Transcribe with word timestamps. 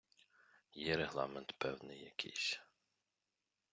Є 0.75 0.95
регламент 0.97 1.53
певний 1.57 1.99
якийсь. 2.03 2.59